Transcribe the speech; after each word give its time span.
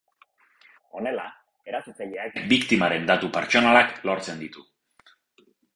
Honela, 0.99 1.25
erasotzaileak 1.73 2.41
biktimaren 2.55 3.07
datu 3.13 3.33
pertsonalak 3.39 3.97
lortzen 4.11 4.45
ditu. 4.47 4.71